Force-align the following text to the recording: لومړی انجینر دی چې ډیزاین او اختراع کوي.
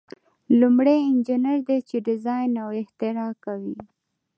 لومړی 0.59 0.97
انجینر 1.09 1.57
دی 1.67 1.77
چې 1.89 1.95
ډیزاین 2.07 2.51
او 2.63 2.69
اختراع 2.81 3.31
کوي. 3.43 3.75